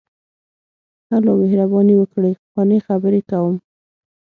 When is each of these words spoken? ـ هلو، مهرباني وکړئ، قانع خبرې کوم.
ـ 0.55 1.09
هلو، 1.11 1.31
مهرباني 1.41 1.93
وکړئ، 1.97 2.31
قانع 2.53 2.79
خبرې 2.87 3.21
کوم. 3.29 3.55